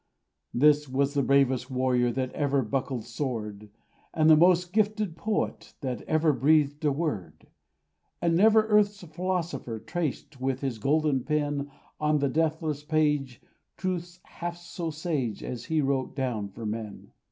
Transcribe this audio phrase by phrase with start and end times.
[0.55, 3.69] This was the bravest warrior That ever buckled sword;
[4.17, 7.45] This the most gifted poet That ever breathed a word;
[8.19, 11.69] And never earth's philosopher Traced, with his golden pen,
[11.99, 13.43] On the deathless page,
[13.77, 17.11] truths half so sage As he wrote down for men.